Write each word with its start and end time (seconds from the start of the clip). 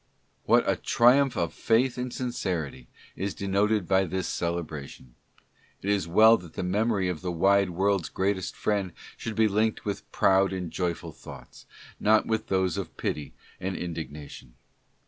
What 0.47 0.67
a 0.67 0.77
triumph 0.77 1.37
of 1.37 1.53
faith 1.53 1.95
and 1.95 2.11
sincerity 2.11 2.87
is 3.15 3.35
denoted 3.35 3.87
by 3.87 4.05
this 4.05 4.27
celebration! 4.27 5.13
It 5.83 5.91
is 5.91 6.07
well 6.07 6.37
that 6.37 6.53
the 6.53 6.63
memory 6.63 7.07
of 7.07 7.21
the 7.21 7.31
wide 7.31 7.69
world's 7.69 8.09
greatest 8.09 8.55
friend 8.55 8.93
should 9.15 9.35
be 9.35 9.47
linked 9.47 9.85
with 9.85 10.11
proud 10.11 10.53
and 10.53 10.71
joyful 10.71 11.11
thoughts, 11.11 11.67
not 11.99 12.25
with 12.25 12.47
those 12.47 12.77
of 12.77 12.97
pity 12.97 13.35
and 13.59 13.75
indignation. 13.77 14.55